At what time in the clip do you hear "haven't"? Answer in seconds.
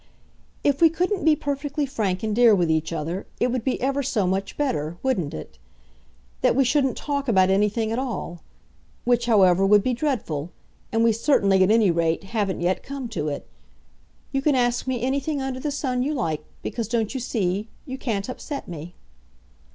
12.23-12.61